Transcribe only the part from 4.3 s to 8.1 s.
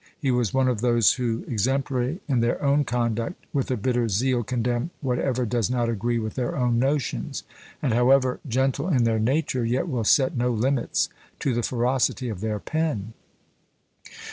condemn whatever does not agree with their own notions; and,